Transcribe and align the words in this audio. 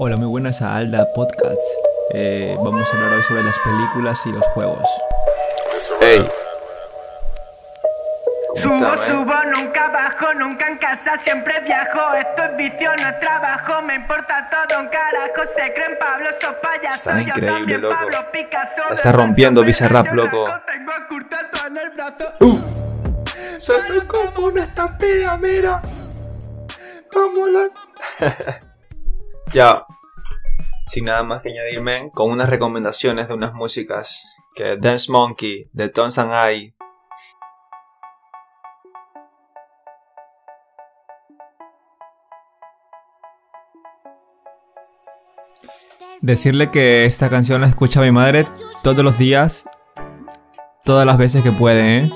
Hola, 0.00 0.16
muy 0.16 0.28
buenas 0.28 0.62
a 0.62 0.76
Alda 0.76 1.12
Podcast. 1.12 1.58
Eh, 2.14 2.56
vamos 2.62 2.88
a 2.88 2.96
hablar 2.96 3.14
hoy 3.14 3.22
sobre 3.24 3.42
las 3.42 3.58
películas 3.58 4.24
y 4.26 4.32
los 4.32 4.46
juegos. 4.50 4.88
Ey. 6.00 6.24
¿Cómo 8.62 8.78
Subo, 8.78 8.94
eh? 8.94 8.98
subo, 9.08 9.34
nunca 9.56 9.88
bajo, 9.88 10.34
nunca 10.34 10.68
en 10.68 10.78
casa, 10.78 11.16
siempre 11.16 11.60
viajo. 11.62 12.14
Esto 12.14 12.44
es 12.44 12.56
vicio, 12.56 12.92
no 13.02 13.08
es 13.08 13.18
trabajo, 13.18 13.82
me 13.82 13.96
importa 13.96 14.48
todo 14.48 14.80
un 14.82 14.86
carajo. 14.86 15.42
Se 15.56 15.74
creen 15.74 15.98
Pablo, 15.98 16.28
sos 16.40 16.54
payaso. 16.62 17.10
Está 17.10 17.12
yo 17.14 17.20
increíble, 17.20 17.52
también, 17.52 17.80
loco. 17.80 17.96
Pablo 17.96 18.32
Picasso. 18.32 18.82
La 18.88 18.94
está 18.94 19.10
rompiendo 19.10 19.64
Bizarrap, 19.64 20.12
loco. 20.12 20.48
Tengo 20.64 20.92
a 20.92 21.08
Curtato 21.08 21.66
en 21.66 21.76
el 21.76 21.90
brazo. 21.90 22.34
Soy 23.58 24.00
como 24.06 24.46
una 24.46 24.62
estampida, 24.62 25.36
mira. 25.38 25.82
Vámonos. 27.12 27.70
ya. 29.52 29.86
Sin 30.86 31.04
nada 31.04 31.22
más 31.22 31.42
que 31.42 31.50
añadirme, 31.50 32.10
con 32.12 32.30
unas 32.30 32.48
recomendaciones 32.48 33.28
de 33.28 33.34
unas 33.34 33.52
músicas 33.54 34.24
que 34.54 34.76
Dance 34.76 35.12
Monkey, 35.12 35.68
de 35.72 35.88
Tones 35.88 36.18
and 36.18 36.32
I, 36.32 36.74
Decirle 46.20 46.70
que 46.70 47.04
esta 47.04 47.30
canción 47.30 47.60
la 47.60 47.68
escucha 47.68 48.00
mi 48.00 48.10
madre 48.10 48.44
todos 48.82 49.04
los 49.04 49.18
días, 49.18 49.68
todas 50.84 51.06
las 51.06 51.16
veces 51.16 51.44
que 51.44 51.52
puede, 51.52 51.98
¿eh? 51.98 52.12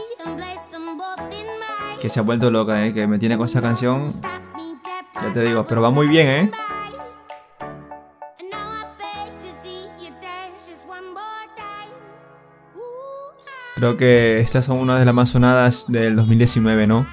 Que 2.01 2.09
se 2.09 2.19
ha 2.19 2.25
vuelto 2.25 2.51
loca, 2.51 2.85
¿eh? 2.85 2.93
Que 2.93 3.07
me 3.07 3.21
tiene 3.21 3.37
con 3.37 3.47
esa 3.47 3.63
canción, 3.63 4.21
ya 5.21 5.33
te 5.33 5.45
digo, 5.45 5.69
pero 5.69 5.83
va 5.83 5.91
muy 5.91 6.09
bien, 6.09 6.27
¿eh? 6.27 6.51
Creo 13.83 13.97
que 13.97 14.39
estas 14.39 14.67
son 14.67 14.79
una 14.79 14.97
de 14.97 15.05
las 15.05 15.13
más 15.13 15.31
sonadas 15.31 15.87
del 15.89 16.15
2019, 16.15 16.87
¿no? 16.87 17.05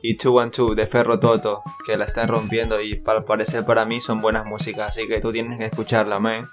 y 0.00 0.14
212 0.14 0.76
de 0.76 0.86
Ferro 0.86 1.18
Toto, 1.18 1.64
que 1.84 1.96
la 1.96 2.04
están 2.04 2.28
rompiendo 2.28 2.80
y 2.80 3.02
al 3.04 3.24
parecer 3.24 3.66
para 3.66 3.84
mí 3.84 4.00
son 4.00 4.20
buenas 4.20 4.46
músicas, 4.46 4.90
así 4.90 5.08
que 5.08 5.20
tú 5.20 5.32
tienes 5.32 5.58
que 5.58 5.66
escucharla, 5.66 6.20
man. 6.20 6.48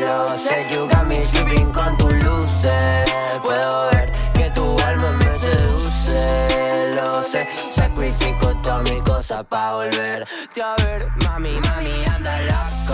Lo 0.00 0.28
sé, 0.28 0.66
you 0.70 0.86
got 0.88 1.06
me 1.06 1.22
tripping 1.22 1.72
con 1.72 1.96
tus 1.96 2.12
luces. 2.24 3.04
Puedo 3.42 3.90
ver 3.90 4.10
que 4.32 4.50
tu 4.50 4.78
alma 4.80 5.10
me 5.12 5.38
seduce. 5.38 6.94
Lo 6.94 7.22
sé, 7.22 7.46
sacrifico 7.74 8.54
todas 8.62 8.88
mis 8.88 9.02
cosas 9.02 9.44
pa' 9.48 9.74
volverte 9.74 10.62
a 10.62 10.74
ver. 10.82 11.08
Mami, 11.24 11.58
mami, 11.60 12.04
anda 12.14 12.40
loco. 12.42 12.87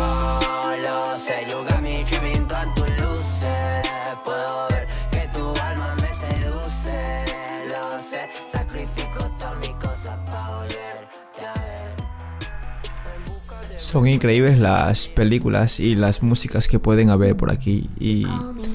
Son 13.95 14.09
increíbles 14.09 14.59
las 14.59 15.07
películas 15.07 15.79
y 15.79 15.95
las 15.95 16.21
músicas 16.21 16.67
que 16.67 16.81
pueden 16.81 17.11
haber 17.11 17.37
por 17.37 17.53
aquí. 17.53 17.89
Y 18.01 18.27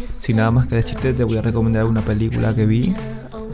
sin 0.05 0.37
nada 0.37 0.49
más 0.49 0.67
que 0.67 0.75
decirte, 0.75 1.11
te 1.11 1.25
voy 1.25 1.37
a 1.37 1.41
recomendar 1.41 1.83
una 1.83 1.99
película 1.99 2.55
que 2.55 2.65
vi 2.65 2.95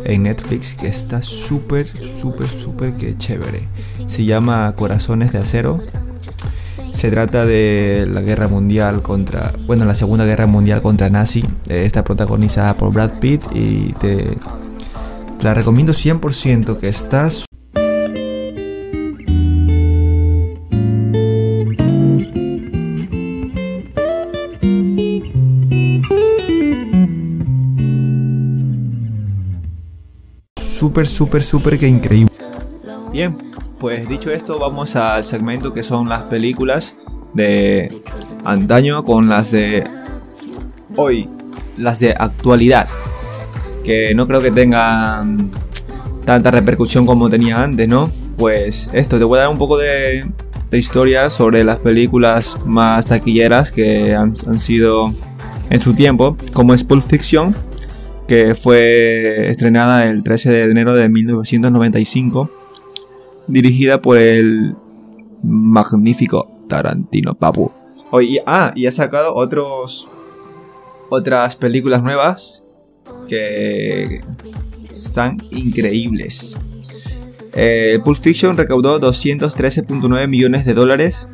en 0.04 0.22
Netflix 0.22 0.76
que 0.76 0.86
está 0.88 1.24
súper, 1.24 1.88
súper, 2.04 2.50
súper 2.50 2.94
que 2.94 3.18
chévere. 3.18 3.68
Se 4.06 4.26
llama 4.26 4.72
Corazones 4.76 5.32
de 5.32 5.40
Acero. 5.40 5.80
Se 6.92 7.10
trata 7.10 7.48
de 7.48 8.08
la 8.12 8.22
guerra 8.22 8.48
mundial 8.48 9.02
contra, 9.02 9.52
bueno, 9.66 9.86
la 9.86 9.96
segunda 9.96 10.24
guerra 10.24 10.46
mundial 10.46 10.84
contra 10.84 11.10
nazi. 11.10 11.44
Eh, 11.68 11.84
Está 11.84 12.04
protagonizada 12.04 12.78
por 12.78 12.94
Brad 12.94 13.14
Pitt 13.20 13.42
y 13.56 13.94
te, 13.94 14.38
la 15.42 15.56
recomiendo 15.56 15.94
100% 15.94 16.78
que 16.78 16.90
está 16.90 17.28
súper, 30.96 31.08
súper, 31.08 31.44
súper 31.44 31.78
que 31.78 31.88
increíble. 31.88 32.32
Bien, 33.12 33.38
pues 33.80 34.08
dicho 34.08 34.32
esto, 34.32 34.60
vamos 34.60 34.96
al 34.96 35.26
segmento 35.26 35.74
que 35.74 35.84
son 35.84 36.08
las 36.08 36.24
películas 36.24 36.96
de 37.34 38.02
antaño 38.46 39.04
con 39.04 39.28
las 39.28 39.52
de 39.52 39.86
hoy, 40.96 41.28
las 41.78 42.00
de 42.00 42.16
actualidad, 42.18 42.88
que 43.84 44.16
no 44.16 44.26
creo 44.26 44.42
que 44.42 44.52
tengan 44.52 45.52
tanta 46.24 46.50
repercusión 46.52 47.06
como 47.06 47.30
tenía 47.30 47.62
antes, 47.62 47.90
¿no? 47.90 48.10
Pues 48.38 48.90
esto, 48.94 49.18
te 49.18 49.26
voy 49.26 49.40
a 49.40 49.42
dar 49.42 49.50
un 49.50 49.58
poco 49.58 49.78
de, 49.78 50.26
historia 50.72 51.30
sobre 51.30 51.64
las 51.64 51.78
películas 51.78 52.58
más 52.66 53.08
taquilleras 53.08 53.72
que 53.72 54.14
han, 54.14 54.34
han 54.46 54.60
sido 54.60 55.14
en 55.70 55.80
su 55.80 55.94
tiempo, 55.94 56.36
como 56.54 56.74
es 56.74 56.84
Pulp 56.84 57.04
Fiction, 57.06 57.56
que 58.28 58.56
fue 58.56 59.50
estrenada 59.50 60.10
el 60.10 60.24
13 60.24 60.52
de 60.52 60.64
enero 60.64 60.96
de 60.96 61.10
1995, 61.10 62.50
dirigida 63.48 64.02
por 64.02 64.18
el 64.18 64.76
magnífico 65.44 66.52
Tarantino 66.68 67.36
Papu. 67.36 67.72
Oye, 68.12 68.42
ah, 68.46 68.72
y 68.76 68.88
ha 68.88 68.92
sacado 68.92 69.36
otros 69.36 70.10
otras 71.10 71.56
películas 71.56 72.02
nuevas 72.02 72.66
que 73.28 74.22
están 74.90 75.38
increíbles. 75.52 76.58
Eh, 77.54 78.00
Pulp 78.04 78.18
Fiction 78.18 78.58
recaudó 78.58 79.00
213.9 79.00 80.28
millones 80.28 80.66
de 80.66 80.74
dólares. 80.74 81.28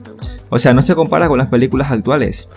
O 0.50 0.60
sea, 0.60 0.74
no 0.74 0.82
se 0.82 0.96
compara 0.96 1.28
con 1.28 1.38
las 1.38 1.48
películas 1.48 1.92
actuales. 1.92 2.48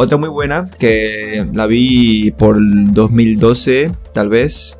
Otra 0.00 0.16
muy 0.16 0.28
buena, 0.28 0.70
que 0.78 1.44
la 1.54 1.66
vi 1.66 2.30
por 2.30 2.56
el 2.56 2.94
2012, 2.94 3.90
tal 4.12 4.28
vez. 4.28 4.78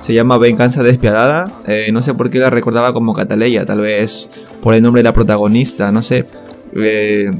Se 0.00 0.14
llama 0.14 0.36
Venganza 0.36 0.82
Despiadada. 0.82 1.60
Eh, 1.68 1.90
no 1.92 2.02
sé 2.02 2.12
por 2.14 2.28
qué 2.28 2.40
la 2.40 2.50
recordaba 2.50 2.92
como 2.92 3.12
Cataleya, 3.12 3.64
tal 3.66 3.82
vez 3.82 4.28
por 4.60 4.74
el 4.74 4.82
nombre 4.82 4.98
de 4.98 5.04
la 5.04 5.12
protagonista, 5.12 5.92
no 5.92 6.02
sé. 6.02 6.24
Eh, 6.74 7.30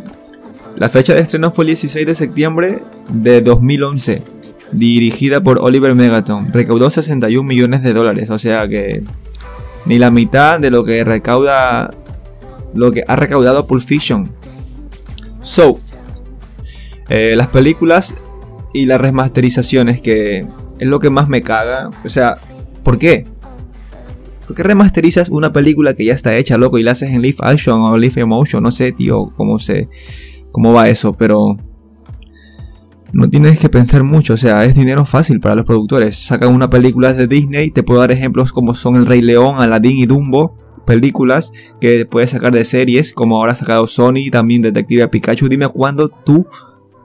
la 0.76 0.88
fecha 0.88 1.12
de 1.12 1.22
estreno 1.22 1.50
fue 1.50 1.64
el 1.64 1.70
16 1.70 2.06
de 2.06 2.14
septiembre 2.14 2.82
de 3.12 3.40
2011. 3.40 4.22
Dirigida 4.70 5.42
por 5.42 5.58
Oliver 5.58 5.96
Megaton. 5.96 6.52
Recaudó 6.52 6.88
61 6.88 7.42
millones 7.42 7.82
de 7.82 7.94
dólares, 7.94 8.30
o 8.30 8.38
sea 8.38 8.68
que 8.68 9.02
ni 9.86 9.98
la 9.98 10.12
mitad 10.12 10.60
de 10.60 10.70
lo 10.70 10.84
que 10.84 11.02
recauda 11.02 11.90
lo 12.74 12.92
que 12.92 13.02
ha 13.08 13.16
recaudado 13.16 13.66
Pulp 13.66 13.82
Fiction. 13.82 14.30
So, 15.40 15.80
eh, 17.08 17.34
las 17.36 17.48
películas 17.48 18.16
y 18.72 18.86
las 18.86 19.00
remasterizaciones, 19.00 20.00
que 20.00 20.40
es 20.78 20.88
lo 20.88 21.00
que 21.00 21.10
más 21.10 21.28
me 21.28 21.42
caga. 21.42 21.90
O 22.04 22.08
sea, 22.08 22.38
¿por 22.82 22.98
qué? 22.98 23.24
¿Por 24.46 24.56
qué 24.56 24.62
remasterizas 24.62 25.28
una 25.28 25.52
película 25.52 25.94
que 25.94 26.06
ya 26.06 26.14
está 26.14 26.36
hecha, 26.36 26.56
loco, 26.56 26.78
y 26.78 26.82
la 26.82 26.92
haces 26.92 27.10
en 27.10 27.20
live 27.20 27.36
action 27.40 27.80
o 27.80 27.98
live 27.98 28.22
emotion? 28.22 28.62
No 28.62 28.70
sé, 28.70 28.92
tío, 28.92 29.32
cómo 29.36 29.58
se, 29.58 29.88
cómo 30.52 30.72
va 30.72 30.88
eso, 30.88 31.12
pero 31.12 31.58
no 33.12 33.28
tienes 33.28 33.58
que 33.58 33.68
pensar 33.68 34.04
mucho. 34.04 34.34
O 34.34 34.36
sea, 34.38 34.64
es 34.64 34.74
dinero 34.74 35.04
fácil 35.04 35.40
para 35.40 35.54
los 35.54 35.66
productores. 35.66 36.16
Sacan 36.16 36.54
una 36.54 36.70
película 36.70 37.12
de 37.12 37.26
Disney, 37.26 37.70
te 37.70 37.82
puedo 37.82 38.00
dar 38.00 38.10
ejemplos 38.10 38.52
como 38.52 38.74
son 38.74 38.96
El 38.96 39.06
Rey 39.06 39.20
León, 39.20 39.56
Aladdin 39.58 39.98
y 39.98 40.06
Dumbo. 40.06 40.56
Películas 40.86 41.52
que 41.82 42.06
puedes 42.06 42.30
sacar 42.30 42.54
de 42.54 42.64
series, 42.64 43.12
como 43.12 43.36
ahora 43.36 43.52
ha 43.52 43.56
sacado 43.56 43.86
Sony, 43.86 44.30
también 44.32 44.62
Detective 44.62 45.08
Pikachu. 45.08 45.48
Dime 45.48 45.68
cuándo 45.68 46.08
tú 46.08 46.46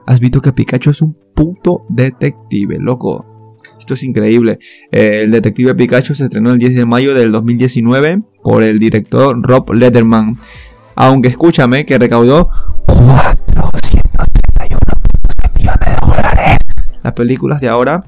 has 0.06 0.20
visto 0.20 0.40
que 0.40 0.52
Pikachu 0.52 0.90
es 0.90 1.02
un 1.02 1.16
puto 1.34 1.86
detective, 1.88 2.78
loco. 2.78 3.26
Esto 3.78 3.94
es 3.94 4.02
increíble. 4.04 4.58
Eh, 4.92 5.22
el 5.24 5.30
detective 5.30 5.74
Pikachu 5.74 6.14
se 6.14 6.24
estrenó 6.24 6.52
el 6.52 6.58
10 6.58 6.74
de 6.74 6.84
mayo 6.84 7.14
del 7.14 7.32
2019 7.32 8.22
por 8.42 8.62
el 8.62 8.78
director 8.78 9.40
Rob 9.42 9.72
Letterman. 9.72 10.38
Aunque 10.94 11.28
escúchame 11.28 11.84
que 11.84 11.98
recaudó 11.98 12.48
431 12.86 14.78
millones 15.58 15.86
de 15.86 15.96
dólares. 16.06 16.58
Las 17.02 17.12
películas 17.12 17.60
de 17.60 17.68
ahora 17.68 18.04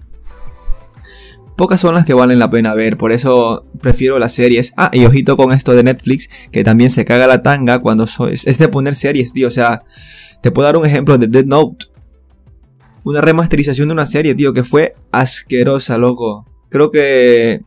pocas 1.56 1.80
son 1.80 1.94
las 1.94 2.04
que 2.04 2.14
valen 2.14 2.38
la 2.38 2.50
pena 2.50 2.74
ver, 2.74 2.96
por 2.98 3.12
eso 3.12 3.66
prefiero 3.80 4.18
las 4.18 4.32
series. 4.32 4.72
Ah, 4.76 4.90
y 4.92 5.04
ojito 5.06 5.36
con 5.36 5.52
esto 5.52 5.74
de 5.74 5.82
Netflix, 5.82 6.28
que 6.52 6.62
también 6.62 6.90
se 6.90 7.04
caga 7.04 7.26
la 7.26 7.42
tanga 7.42 7.80
cuando 7.80 8.04
es 8.04 8.58
de 8.58 8.68
poner 8.68 8.94
series, 8.94 9.32
tío. 9.32 9.48
O 9.48 9.50
sea, 9.50 9.82
te 10.40 10.50
puedo 10.50 10.66
dar 10.66 10.76
un 10.76 10.86
ejemplo 10.86 11.18
de 11.18 11.26
Dead 11.26 11.44
Note. 11.44 11.86
Una 13.04 13.20
remasterización 13.20 13.88
de 13.88 13.92
una 13.94 14.06
serie, 14.06 14.34
tío, 14.34 14.52
que 14.52 14.64
fue 14.64 14.96
asquerosa, 15.12 15.96
loco. 15.96 16.44
Creo 16.70 16.90
que 16.90 17.60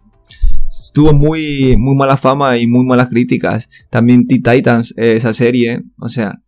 tuvo 0.93 1.13
muy, 1.13 1.75
muy 1.77 1.95
mala 1.95 2.17
fama 2.17 2.57
y 2.57 2.67
muy 2.67 2.85
malas 2.85 3.09
críticas. 3.09 3.69
También 3.89 4.27
Teen 4.27 4.43
Titans, 4.43 4.93
eh, 4.97 5.13
esa 5.13 5.33
serie, 5.33 5.81
o 5.99 6.09
sea, 6.09 6.41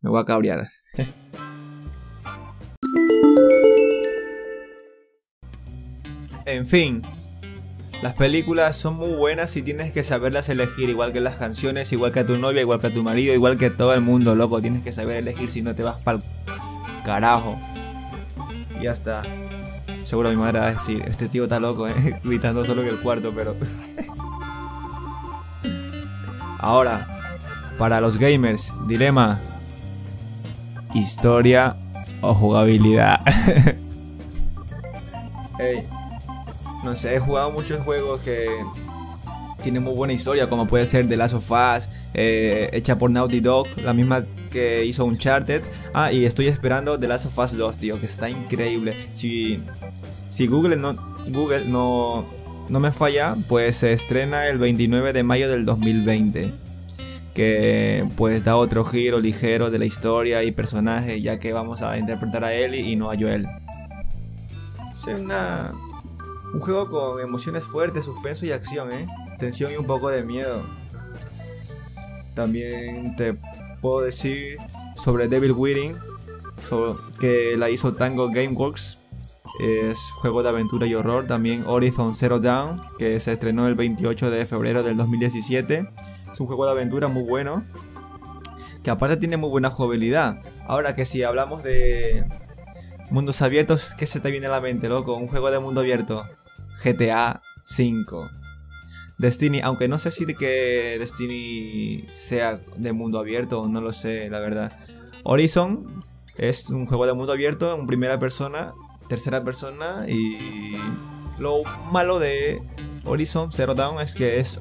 me 0.00 0.10
voy 0.10 0.20
a 0.20 0.24
cabrear. 0.24 0.68
en 6.46 6.66
fin, 6.66 7.02
las 8.04 8.12
películas 8.12 8.76
son 8.76 8.96
muy 8.96 9.14
buenas 9.14 9.56
y 9.56 9.62
tienes 9.62 9.90
que 9.90 10.04
saberlas 10.04 10.50
elegir, 10.50 10.90
igual 10.90 11.14
que 11.14 11.20
las 11.20 11.36
canciones, 11.36 11.90
igual 11.90 12.12
que 12.12 12.20
a 12.20 12.26
tu 12.26 12.36
novia, 12.36 12.60
igual 12.60 12.78
que 12.78 12.88
a 12.88 12.92
tu 12.92 13.02
marido, 13.02 13.32
igual 13.32 13.56
que 13.56 13.70
todo 13.70 13.94
el 13.94 14.02
mundo, 14.02 14.34
loco. 14.34 14.60
Tienes 14.60 14.84
que 14.84 14.92
saber 14.92 15.16
elegir 15.16 15.48
si 15.48 15.62
no 15.62 15.74
te 15.74 15.82
vas 15.82 15.96
para 16.02 16.18
el 16.18 16.24
carajo. 17.02 17.58
Y 18.78 18.82
ya 18.84 18.92
está. 18.92 19.22
Seguro 20.02 20.28
mi 20.28 20.36
madre 20.36 20.58
va 20.60 20.66
a 20.66 20.72
decir, 20.72 21.02
este 21.06 21.30
tío 21.30 21.44
está 21.44 21.58
loco, 21.58 21.88
¿eh? 21.88 22.20
gritando 22.24 22.62
solo 22.66 22.82
en 22.82 22.88
el 22.88 23.00
cuarto, 23.00 23.32
pero... 23.34 23.56
Ahora, 26.58 27.06
para 27.78 28.02
los 28.02 28.18
gamers, 28.18 28.70
dilema. 28.86 29.40
Historia 30.92 31.74
o 32.20 32.34
jugabilidad. 32.34 33.20
no 36.84 36.94
sé, 36.94 37.14
he 37.14 37.18
jugado 37.18 37.50
muchos 37.50 37.82
juegos 37.82 38.20
que 38.20 38.46
tienen 39.62 39.82
muy 39.82 39.94
buena 39.94 40.12
historia, 40.12 40.48
como 40.48 40.66
puede 40.66 40.84
ser 40.84 41.08
The 41.08 41.16
Last 41.16 41.34
of 41.34 41.50
Us, 41.50 41.88
eh, 42.12 42.68
hecha 42.72 42.98
por 42.98 43.10
Naughty 43.10 43.40
Dog, 43.40 43.66
la 43.78 43.94
misma 43.94 44.24
que 44.50 44.84
hizo 44.84 45.06
Uncharted. 45.06 45.62
Ah, 45.94 46.12
y 46.12 46.26
estoy 46.26 46.48
esperando 46.48 47.00
The 47.00 47.08
Last 47.08 47.26
of 47.26 47.38
Us 47.38 47.56
2, 47.56 47.78
tío, 47.78 47.98
que 47.98 48.06
está 48.06 48.28
increíble. 48.28 48.94
Si, 49.14 49.58
si 50.28 50.46
Google 50.46 50.76
no, 50.76 50.94
Google 51.28 51.64
no, 51.64 52.26
no 52.68 52.80
me 52.80 52.92
falla, 52.92 53.36
pues 53.48 53.76
se 53.76 53.94
estrena 53.94 54.46
el 54.48 54.58
29 54.58 55.14
de 55.14 55.22
mayo 55.22 55.50
del 55.50 55.64
2020 55.64 56.52
que 57.34 58.06
pues 58.16 58.44
da 58.44 58.54
otro 58.54 58.84
giro 58.84 59.18
ligero 59.18 59.70
de 59.70 59.80
la 59.80 59.86
historia 59.86 60.44
y 60.44 60.52
personaje, 60.52 61.20
ya 61.20 61.40
que 61.40 61.52
vamos 61.52 61.82
a 61.82 61.98
interpretar 61.98 62.44
a 62.44 62.54
Ellie 62.54 62.92
y 62.92 62.94
no 62.94 63.10
a 63.10 63.16
Joel. 63.18 63.48
Es 64.92 65.06
una, 65.06 65.74
un 66.54 66.60
juego 66.60 66.88
con 66.88 67.20
emociones 67.20 67.64
fuertes, 67.64 68.06
suspenso 68.06 68.46
y 68.46 68.52
acción, 68.52 68.90
¿eh? 68.92 69.06
tensión 69.38 69.72
y 69.72 69.76
un 69.76 69.86
poco 69.86 70.08
de 70.08 70.22
miedo. 70.22 70.62
También 72.34 73.14
te 73.16 73.36
puedo 73.82 74.00
decir 74.00 74.56
sobre 74.96 75.28
Devil 75.28 75.52
Within, 75.52 75.98
que 77.20 77.56
la 77.58 77.68
hizo 77.68 77.94
Tango 77.94 78.30
Gameworks. 78.30 78.98
Es 79.60 79.98
juego 80.20 80.42
de 80.42 80.48
aventura 80.48 80.86
y 80.86 80.94
horror. 80.94 81.26
También 81.26 81.64
Horizon 81.66 82.14
Zero 82.14 82.40
Dawn, 82.40 82.82
que 82.98 83.20
se 83.20 83.32
estrenó 83.32 83.68
el 83.68 83.76
28 83.76 84.30
de 84.30 84.46
febrero 84.46 84.82
del 84.82 84.96
2017 84.96 85.88
es 86.34 86.40
un 86.40 86.48
juego 86.48 86.66
de 86.66 86.72
aventura 86.72 87.08
muy 87.08 87.22
bueno. 87.22 87.64
Que 88.82 88.90
aparte 88.90 89.16
tiene 89.16 89.36
muy 89.36 89.48
buena 89.48 89.70
jugabilidad. 89.70 90.42
Ahora 90.66 90.94
que 90.94 91.06
si 91.06 91.22
hablamos 91.22 91.62
de 91.62 92.24
mundos 93.10 93.40
abiertos, 93.40 93.94
¿qué 93.96 94.06
se 94.06 94.20
te 94.20 94.30
viene 94.30 94.46
a 94.46 94.50
la 94.50 94.60
mente, 94.60 94.88
loco? 94.88 95.14
Un 95.14 95.28
juego 95.28 95.50
de 95.50 95.60
mundo 95.60 95.80
abierto. 95.80 96.24
GTA 96.82 97.42
5. 97.64 98.30
Destiny, 99.18 99.60
aunque 99.60 99.88
no 99.88 99.98
sé 99.98 100.10
si 100.10 100.24
de 100.24 100.34
que 100.34 100.96
Destiny 100.98 102.06
sea 102.14 102.60
de 102.76 102.92
mundo 102.92 103.18
abierto, 103.18 103.68
no 103.68 103.80
lo 103.80 103.92
sé, 103.92 104.28
la 104.28 104.40
verdad. 104.40 104.78
Horizon 105.22 106.02
es 106.36 106.70
un 106.70 106.86
juego 106.86 107.06
de 107.06 107.14
mundo 107.14 107.32
abierto 107.32 107.78
en 107.78 107.86
primera 107.86 108.18
persona, 108.18 108.74
tercera 109.08 109.44
persona 109.44 110.06
y 110.08 110.76
lo 111.38 111.62
malo 111.92 112.18
de 112.18 112.60
Horizon 113.04 113.52
Zero 113.52 113.74
Dawn 113.74 114.00
es 114.00 114.14
que 114.14 114.40
es 114.40 114.60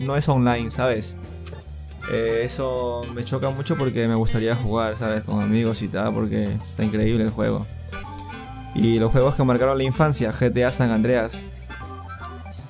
no 0.00 0.16
es 0.16 0.28
online, 0.28 0.70
¿sabes? 0.70 1.16
Eh, 2.10 2.42
eso 2.44 3.02
me 3.14 3.24
choca 3.24 3.50
mucho 3.50 3.76
porque 3.76 4.06
me 4.06 4.14
gustaría 4.14 4.54
jugar, 4.54 4.96
¿sabes? 4.96 5.24
Con 5.24 5.40
amigos 5.40 5.82
y 5.82 5.88
tal, 5.88 6.14
porque 6.14 6.44
está 6.44 6.84
increíble 6.84 7.24
el 7.24 7.30
juego. 7.30 7.66
Y 8.76 8.98
los 8.98 9.10
juegos 9.10 9.34
que 9.34 9.42
marcaron 9.42 9.78
la 9.78 9.84
infancia, 9.84 10.32
GTA 10.32 10.70
San 10.70 10.90
Andreas. 10.90 11.42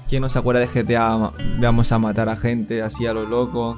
¿Quién 0.08 0.22
no 0.22 0.28
se 0.28 0.38
acuerda 0.38 0.60
de 0.60 0.68
GTA? 0.68 1.32
Vamos 1.58 1.90
a 1.90 1.98
matar 1.98 2.28
a 2.28 2.36
gente 2.36 2.80
así 2.80 3.06
a 3.06 3.12
lo 3.12 3.24
loco. 3.24 3.76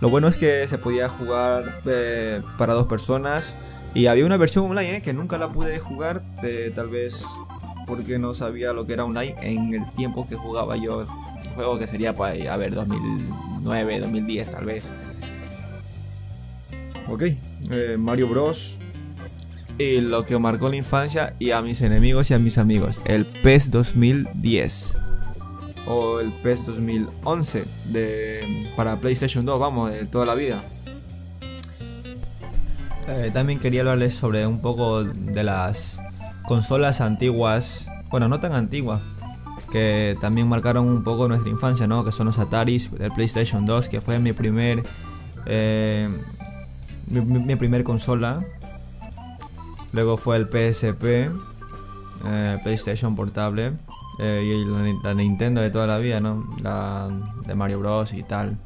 Lo 0.00 0.08
bueno 0.08 0.28
es 0.28 0.36
que 0.36 0.68
se 0.68 0.78
podía 0.78 1.08
jugar 1.08 1.64
eh, 1.84 2.40
para 2.58 2.74
dos 2.74 2.86
personas. 2.86 3.56
Y 3.92 4.06
había 4.06 4.24
una 4.24 4.36
versión 4.36 4.70
online 4.70 4.98
eh, 4.98 5.02
que 5.02 5.12
nunca 5.12 5.36
la 5.36 5.48
pude 5.48 5.80
jugar. 5.80 6.22
tal 6.74 6.90
vez 6.90 7.24
porque 7.86 8.18
no 8.18 8.34
sabía 8.34 8.72
lo 8.72 8.86
que 8.86 8.94
era 8.94 9.04
online 9.04 9.34
en 9.42 9.74
el 9.74 9.90
tiempo 9.92 10.28
que 10.28 10.36
jugaba 10.36 10.76
yo. 10.76 11.06
Juego 11.56 11.78
que 11.78 11.88
sería, 11.88 12.14
pues, 12.14 12.46
a 12.48 12.56
ver, 12.56 12.74
2009, 12.74 14.00
2010 14.00 14.50
tal 14.50 14.64
vez. 14.64 14.84
Ok, 17.08 17.22
eh, 17.70 17.96
Mario 17.98 18.28
Bros. 18.28 18.78
Y 19.78 20.00
lo 20.00 20.24
que 20.24 20.38
marcó 20.38 20.68
la 20.68 20.76
infancia 20.76 21.34
y 21.38 21.50
a 21.50 21.60
mis 21.60 21.82
enemigos 21.82 22.30
y 22.30 22.34
a 22.34 22.38
mis 22.38 22.58
amigos. 22.58 23.02
El 23.04 23.26
PES 23.26 23.70
2010. 23.70 24.98
O 25.86 26.20
el 26.20 26.32
PES 26.32 26.66
2011 26.66 27.64
de, 27.86 28.70
para 28.76 29.00
PlayStation 29.00 29.44
2, 29.44 29.58
vamos, 29.58 29.90
de 29.90 30.06
toda 30.06 30.26
la 30.26 30.34
vida. 30.34 30.64
Eh, 33.08 33.30
también 33.34 33.58
quería 33.58 33.80
hablarles 33.80 34.14
sobre 34.14 34.46
un 34.46 34.60
poco 34.60 35.04
de 35.04 35.44
las 35.44 36.02
consolas 36.46 37.00
antiguas, 37.00 37.90
bueno, 38.10 38.28
no 38.28 38.40
tan 38.40 38.52
antiguas, 38.52 39.02
que 39.70 40.16
también 40.20 40.48
marcaron 40.48 40.88
un 40.88 41.02
poco 41.02 41.28
nuestra 41.28 41.50
infancia, 41.50 41.86
¿no? 41.86 42.04
Que 42.04 42.12
son 42.12 42.26
los 42.26 42.38
Ataris, 42.38 42.90
el 42.98 43.12
PlayStation 43.12 43.66
2, 43.66 43.88
que 43.88 44.00
fue 44.00 44.18
mi 44.18 44.32
primer, 44.32 44.84
eh, 45.46 46.08
mi, 47.08 47.56
primer 47.56 47.84
consola. 47.84 48.44
Luego 49.94 50.16
fue 50.16 50.36
el 50.36 50.48
PSP, 50.48 51.30
eh, 52.26 52.58
PlayStation 52.64 53.14
Portable 53.14 53.74
eh, 54.18 54.42
y 54.44 55.04
la, 55.04 55.14
Nintendo 55.14 55.60
de 55.60 55.70
toda 55.70 55.86
la 55.86 55.98
vida, 55.98 56.18
¿no? 56.18 56.52
La 56.64 57.08
de 57.46 57.54
Mario 57.54 57.78
Bros 57.78 58.12
y 58.12 58.24
tal. 58.24 58.58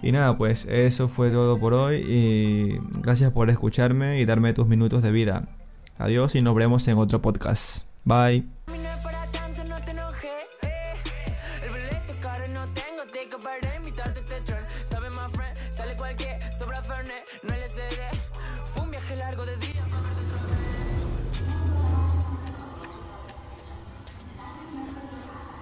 Y 0.00 0.12
nada, 0.12 0.38
pues 0.38 0.64
eso 0.64 1.08
fue 1.08 1.30
todo 1.30 1.60
por 1.60 1.74
hoy 1.74 1.96
y 1.96 2.78
gracias 3.02 3.30
por 3.30 3.50
escucharme 3.50 4.18
y 4.20 4.24
darme 4.24 4.54
tus 4.54 4.66
minutos 4.66 5.02
de 5.02 5.10
vida. 5.10 5.48
Adiós 5.98 6.34
y 6.34 6.40
nos 6.40 6.54
vemos 6.54 6.88
en 6.88 6.96
otro 6.96 7.20
podcast. 7.20 7.84
Bye. 8.04 8.48